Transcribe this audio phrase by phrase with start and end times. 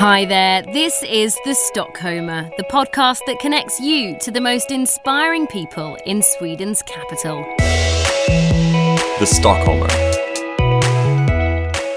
[0.00, 5.46] Hi there, this is The Stockholmer, the podcast that connects you to the most inspiring
[5.46, 7.44] people in Sweden's capital.
[7.58, 9.90] The Stockholmer.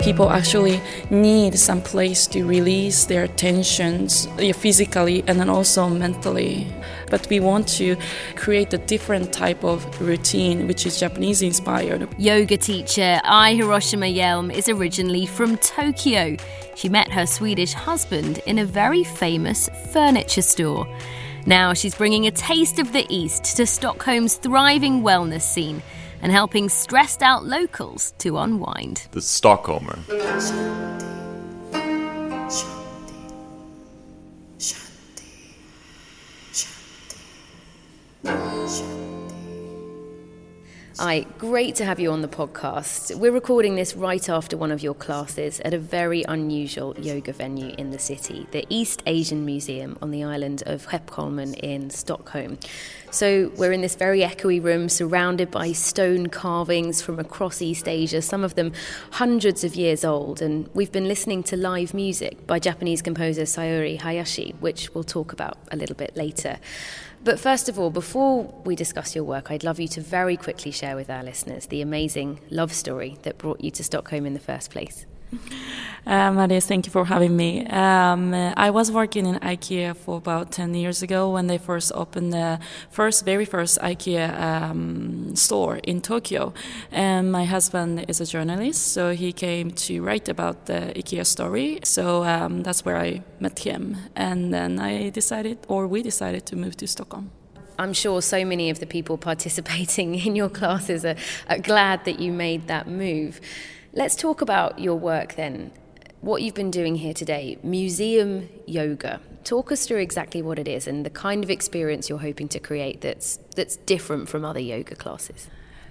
[0.01, 4.27] People actually need some place to release their tensions
[4.57, 6.67] physically and then also mentally.
[7.13, 7.95] But we want to
[8.35, 12.07] create a different type of routine which is Japanese inspired.
[12.17, 16.35] Yoga teacher Ai Hiroshima Hjelm is originally from Tokyo.
[16.75, 20.87] She met her Swedish husband in a very famous furniture store.
[21.45, 25.83] Now she's bringing a taste of the East to Stockholm's thriving wellness scene
[26.23, 29.07] and helping stressed out locals to unwind.
[29.11, 29.99] The Stockholmer.
[41.37, 43.13] Great to have you on the podcast.
[43.13, 47.75] We're recording this right after one of your classes at a very unusual yoga venue
[47.77, 52.57] in the city, the East Asian Museum on the island of Skeppsholmen in Stockholm.
[53.11, 58.21] So we're in this very echoey room surrounded by stone carvings from across East Asia,
[58.21, 58.71] some of them
[59.11, 63.99] hundreds of years old, and we've been listening to live music by Japanese composer Sayuri
[63.99, 66.59] Hayashi, which we'll talk about a little bit later.
[67.23, 70.71] But first of all, before we discuss your work, I'd love you to very quickly
[70.71, 74.41] share with our listeners the amazing love story that brought you to Stockholm in the
[74.41, 75.05] first place.
[76.05, 77.65] Maris, thank you for having me.
[77.67, 82.33] Um, I was working in IKEA for about 10 years ago when they first opened
[82.33, 82.59] the
[82.89, 86.53] first, very first IKEA um, store in Tokyo.
[86.91, 91.79] And my husband is a journalist, so he came to write about the IKEA story.
[91.83, 93.97] So um, that's where I met him.
[94.15, 97.31] And then I decided, or we decided to move to Stockholm.
[97.79, 101.15] I'm sure so many of the people participating in your classes are,
[101.47, 103.39] are glad that you made that move.
[103.93, 105.71] Let's talk about your work then.
[106.23, 109.19] What you've been doing here today, museum yoga.
[109.43, 112.61] Talk us through exactly what it is and the kind of experience you're hoping to
[112.61, 115.49] create that's that's different from other yoga classes.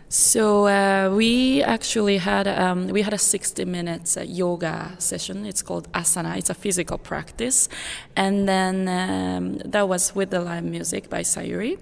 [0.08, 5.44] So uh, we actually had um, we had a 60 minutes uh, yoga session.
[5.44, 6.38] It's called asana.
[6.38, 7.68] It's a physical practice,
[8.16, 11.78] and then um, that was with the live music by Sayuri.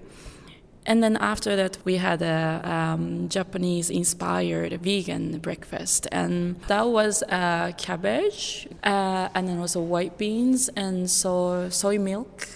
[0.85, 6.07] And then after that, we had a um, Japanese inspired vegan breakfast.
[6.11, 12.47] And that was uh, cabbage, uh, and then also white beans, and so soy milk,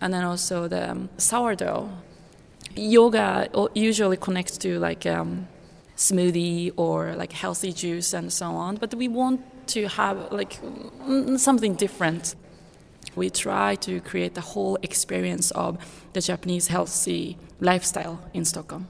[0.00, 1.90] and then also the um, sourdough.
[2.76, 5.48] Yoga usually connects to like um,
[5.96, 10.58] smoothie or like healthy juice and so on, but we want to have like
[11.36, 12.34] something different
[13.16, 15.78] we try to create the whole experience of
[16.12, 18.88] the Japanese healthy lifestyle in Stockholm.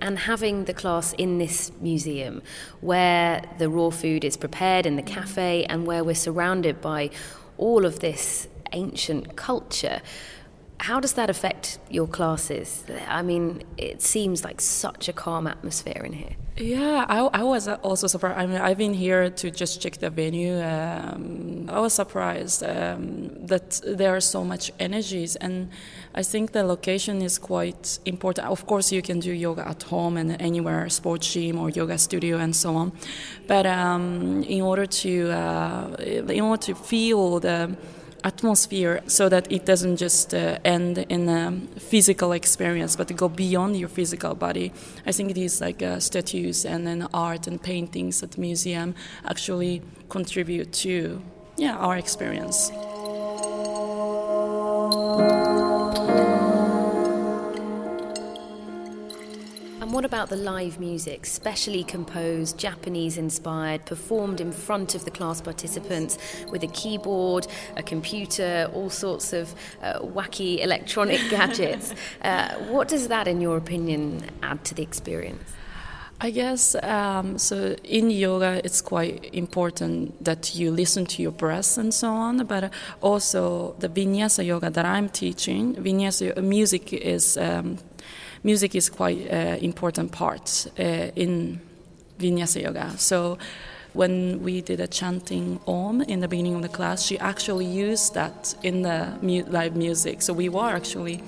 [0.00, 2.42] And having the class in this museum
[2.80, 7.10] where the raw food is prepared in the cafe and where we're surrounded by
[7.56, 10.00] all of this ancient culture,
[10.82, 12.84] how does that affect your classes?
[13.06, 16.34] I mean, it seems like such a calm atmosphere in here.
[16.56, 18.38] Yeah, I, I was also surprised.
[18.38, 20.60] I mean, I've been here to just check the venue.
[20.60, 25.70] Um, I was surprised um, that there are so much energies, and
[26.14, 28.48] I think the location is quite important.
[28.48, 32.38] Of course, you can do yoga at home and anywhere, sports gym or yoga studio
[32.38, 32.92] and so on.
[33.46, 37.76] But um, in order to uh, in order to feel the
[38.24, 43.76] atmosphere so that it doesn't just uh, end in a physical experience but go beyond
[43.76, 44.72] your physical body.
[45.06, 48.94] I think these like uh, statues and then art and paintings at the museum
[49.24, 51.22] actually contribute to
[51.56, 52.70] yeah our experience
[59.92, 65.42] what about the live music, specially composed, Japanese inspired, performed in front of the class
[65.42, 66.18] participants
[66.50, 71.94] with a keyboard, a computer, all sorts of uh, wacky electronic gadgets?
[72.22, 75.44] Uh, what does that, in your opinion, add to the experience?
[76.22, 77.74] I guess um, so.
[77.82, 82.46] In yoga, it's quite important that you listen to your breath and so on.
[82.46, 87.78] But also the vinyasa yoga that I'm teaching, vinyasa music is um,
[88.42, 90.82] music is quite uh, important part uh,
[91.16, 91.60] in
[92.18, 92.90] Vinyasa Yoga.
[92.98, 93.38] So
[93.92, 98.14] when we did a chanting Om in the beginning of the class, she actually used
[98.14, 100.22] that in the mu- live music.
[100.22, 101.22] So we were actually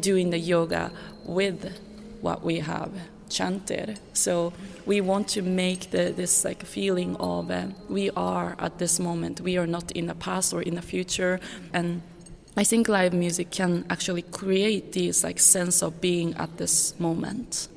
[0.00, 0.90] doing the yoga
[1.24, 1.78] with
[2.20, 2.90] what we have
[3.28, 3.98] chanted.
[4.12, 4.52] So
[4.84, 9.40] we want to make the, this like feeling of uh, we are at this moment.
[9.40, 11.40] We are not in the past or in the future,
[11.72, 12.02] and
[12.56, 17.68] I think live music can actually create this like sense of being at this moment.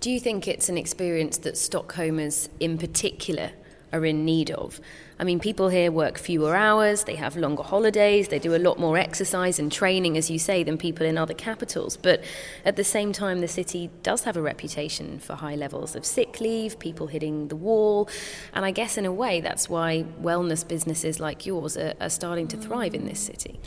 [0.00, 3.50] Do you think it's an experience that Stockholmers in particular
[3.92, 4.80] are in need of.
[5.20, 8.78] I mean, people here work fewer hours, they have longer holidays, they do a lot
[8.78, 11.98] more exercise and training, as you say, than people in other capitals.
[11.98, 12.24] But
[12.64, 16.40] at the same time, the city does have a reputation for high levels of sick
[16.40, 18.08] leave, people hitting the wall.
[18.54, 22.48] And I guess in a way, that's why wellness businesses like yours are, are starting
[22.48, 23.60] to thrive in this city.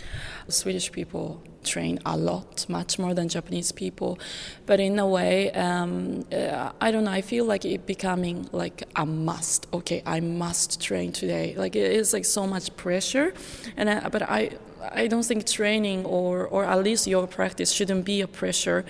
[0.48, 4.20] Swedish people train a lot, much more than Japanese people.
[4.66, 7.12] But in a way, um, uh, I don't know.
[7.12, 9.68] I feel like it becoming like a must.
[9.74, 11.43] Okay, I must train today.
[11.64, 13.34] Like it is like so much pressure,
[13.78, 14.42] and I, but I.
[15.04, 18.84] I don't think training or, or at least yoga practice shouldn't be a pressure.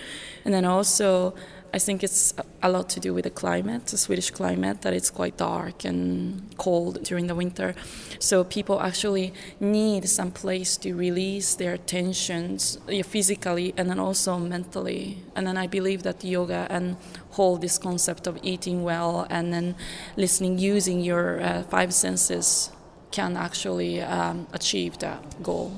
[0.44, 1.34] And then also,
[1.74, 2.32] I think it's
[2.62, 6.54] a lot to do with the climate, the Swedish climate, that it's quite dark and
[6.56, 7.74] cold during the winter.
[8.20, 15.18] So people actually need some place to release their tensions physically and then also mentally.
[15.34, 16.96] And then I believe that yoga and
[17.30, 19.74] whole this concept of eating well and then
[20.16, 22.70] listening using your uh, five senses
[23.10, 25.72] can actually um, achieve that goal.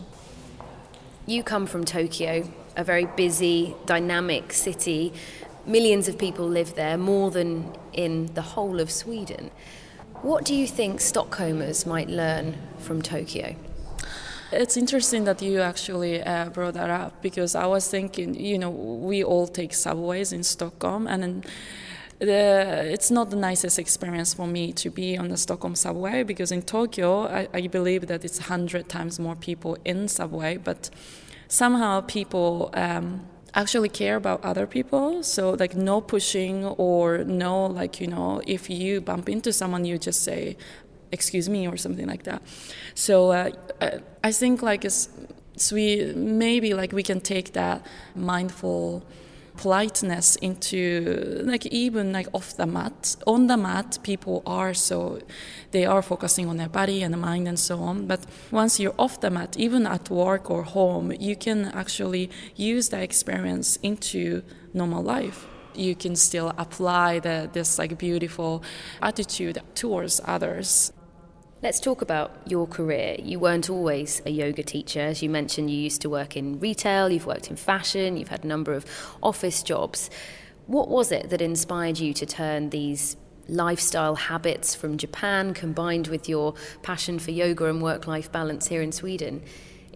[1.25, 2.47] You come from Tokyo,
[2.77, 5.15] a very busy, dynamic city
[5.67, 9.51] Millions of people live there, more than in the whole of Sweden.
[10.23, 13.57] What do you think Stockholmers might learn from Tokyo?
[14.53, 18.71] It's interesting that you actually uh, brought that up because I was thinking, you know,
[18.71, 21.45] we all take subways in Stockholm, and
[22.21, 26.53] the, it's not the nicest experience for me to be on the Stockholm subway because
[26.53, 30.91] in Tokyo, I, I believe that it's 100 times more people in subway, but
[31.49, 32.71] somehow people.
[32.75, 35.23] Um, actually care about other people.
[35.23, 39.99] So like no pushing or no like you know if you bump into someone you
[39.99, 40.57] just say
[41.11, 42.43] excuse me or something like that.
[42.95, 43.51] So uh,
[44.23, 45.09] I think like it's,
[45.73, 49.05] we maybe like we can take that mindful
[49.57, 55.19] politeness into like even like off the mat on the mat people are so
[55.71, 58.07] they are focusing on their body and the mind and so on.
[58.07, 62.89] But once you're off the mat even at work or home you can actually use
[62.91, 64.43] that experience into
[64.73, 65.47] normal life.
[65.75, 68.63] You can still apply the, this like beautiful
[69.03, 70.93] attitude towards others
[71.63, 73.17] Let's talk about your career.
[73.19, 75.01] You weren't always a yoga teacher.
[75.01, 78.45] As you mentioned, you used to work in retail, you've worked in fashion, you've had
[78.45, 78.85] a number of
[79.23, 80.11] office jobs.
[80.67, 83.17] What was it that inspired you to turn these
[83.49, 88.83] lifestyle habits from Japan combined with your passion for yoga and work life balance here
[88.83, 89.43] in Sweden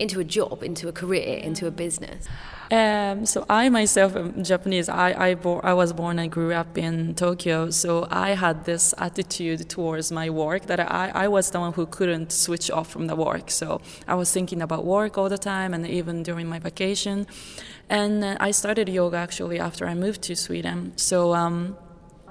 [0.01, 2.27] into a job, into a career, into a business?
[2.73, 4.89] Um, so I myself am Japanese.
[4.89, 8.95] I I, bo- I was born and grew up in Tokyo, so I had this
[8.97, 13.09] attitude towards my work that I, I was the one who couldn't switch off from
[13.09, 13.51] the work.
[13.51, 17.27] So I was thinking about work all the time, and even during my vacation.
[17.89, 20.93] And uh, I started yoga actually after I moved to Sweden.
[20.97, 21.35] So.
[21.35, 21.77] Um,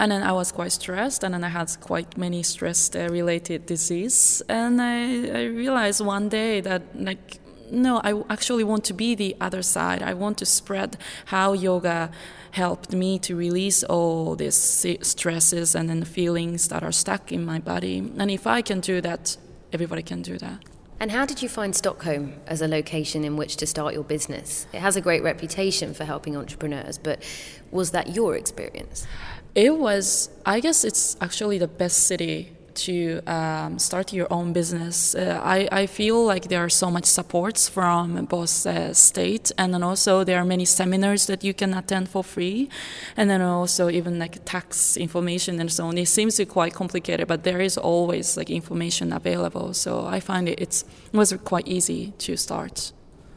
[0.01, 4.42] and then I was quite stressed, and then I had quite many stress-related disease.
[4.48, 9.36] And I, I realized one day that like no, I actually want to be the
[9.39, 10.01] other side.
[10.01, 12.12] I want to spread how yoga
[12.51, 14.56] helped me to release all these
[15.01, 17.98] stresses and then the feelings that are stuck in my body.
[18.18, 19.38] And if I can do that,
[19.71, 20.63] everybody can do that.
[21.01, 24.68] And how did you find Stockholm as a location in which to start your business?
[24.74, 27.24] It has a great reputation for helping entrepreneurs, but
[27.71, 29.07] was that your experience?
[29.56, 35.16] It was, I guess it's actually the best city to um, start your own business.
[35.16, 39.73] Uh, I, I feel like there are so much supports from both uh, state and
[39.73, 42.69] then also there are many seminars that you can attend for free,
[43.18, 45.97] and then also even like tax information and so on.
[45.97, 49.73] It seems to be quite complicated, but there is always like information available.
[49.73, 50.83] So I find it it's,
[51.14, 52.94] it was quite easy to start.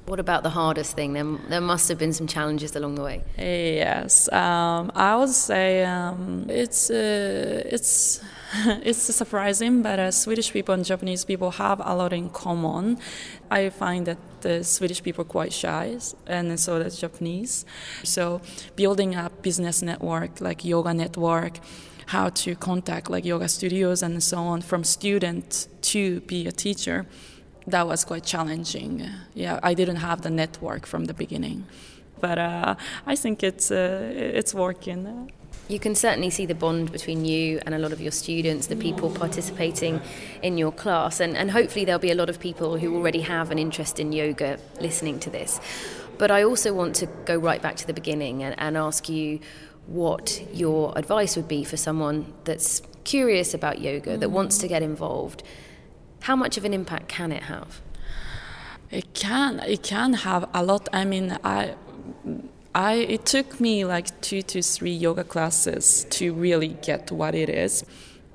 [0.06, 1.12] What about the hardest thing?
[1.12, 3.22] There, there must have been some challenges along the way.
[3.38, 8.20] Yes, um, I would say um, it's uh, it's
[8.85, 12.99] it's surprising, but uh, Swedish people and Japanese people have a lot in common.
[13.50, 17.64] I find that the Swedish people are quite shy, and so does Japanese.
[18.04, 18.42] So
[18.76, 21.61] building a business network like yoga network
[22.06, 27.06] how to contact like yoga studios and so on from student to be a teacher
[27.66, 29.09] that was quite challenging.
[29.35, 31.64] Yeah, I didn't have the network from the beginning,
[32.21, 32.75] but uh,
[33.06, 35.32] I think it's uh, it's working.
[35.68, 38.76] You can certainly see the bond between you and a lot of your students, the
[38.76, 40.00] people participating
[40.42, 43.50] in your class, and, and hopefully there'll be a lot of people who already have
[43.50, 45.61] an interest in yoga listening to this.
[46.18, 49.40] But I also want to go right back to the beginning and, and ask you
[49.87, 54.82] what your advice would be for someone that's curious about yoga, that wants to get
[54.82, 55.42] involved
[56.23, 57.80] how much of an impact can it have?
[58.90, 59.61] It can.
[59.61, 60.88] It can have a lot.
[60.92, 61.75] I mean, I.
[62.74, 67.50] I, it took me like two to three yoga classes to really get what it
[67.50, 67.84] is.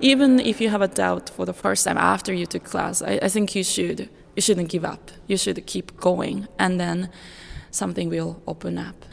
[0.00, 3.18] Even if you have a doubt for the first time after you took class, I,
[3.20, 5.10] I think you should you shouldn't give up.
[5.26, 7.10] You should keep going, and then
[7.72, 9.04] something will open up.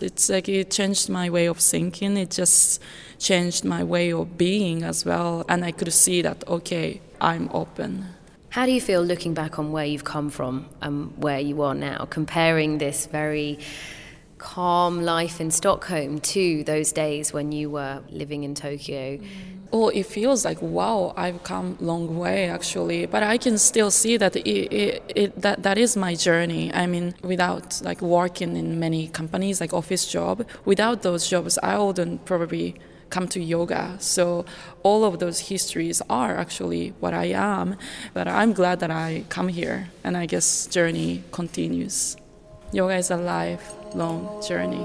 [0.00, 2.18] It's like it changed my way of thinking.
[2.18, 2.82] It just
[3.18, 8.08] changed my way of being as well, and I could see that okay, I'm open.
[8.50, 11.74] How do you feel looking back on where you've come from and where you are
[11.74, 13.58] now, comparing this very
[14.38, 19.18] calm life in Stockholm to those days when you were living in Tokyo?
[19.70, 23.90] Oh, it feels like wow, I've come a long way actually, but I can still
[23.90, 26.72] see that it, it, it, that that is my journey.
[26.72, 31.78] I mean, without like working in many companies like office job, without those jobs, I
[31.78, 32.76] wouldn't probably
[33.10, 33.96] come to yoga.
[33.98, 34.44] So
[34.82, 37.76] all of those histories are actually what I am.
[38.14, 42.16] But I'm glad that I come here, and I guess journey continues.
[42.72, 43.16] Yoga is a
[43.88, 44.84] lifelong journey.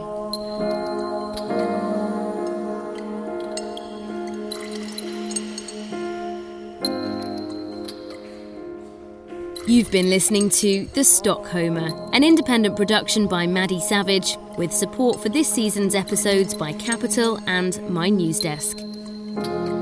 [9.65, 15.29] You've been listening to The Stockholmer, an independent production by Maddy Savage, with support for
[15.29, 19.72] this season's episodes by Capital and Mynewsdesk.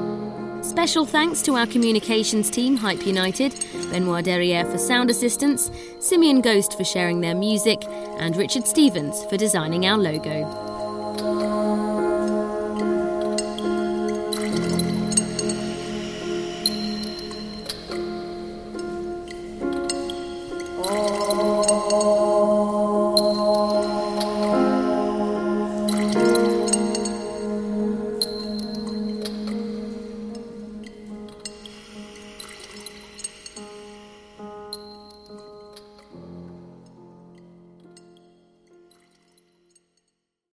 [0.72, 3.54] Special thanks to our communications team, Hype United,
[3.92, 7.84] Benoit Derriere for sound assistance, Simian Ghost for sharing their music,
[8.20, 10.46] and Richard Stevens for designing our logo.
[20.84, 22.11] Oh.